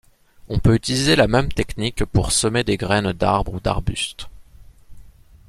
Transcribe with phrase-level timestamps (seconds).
[0.49, 4.29] On peut utiliser la même technique pour semer des graines d'arbres ou d'arbustes.